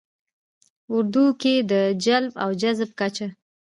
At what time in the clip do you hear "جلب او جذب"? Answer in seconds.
2.03-2.89